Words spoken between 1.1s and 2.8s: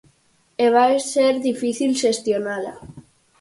ser difícil xestionala.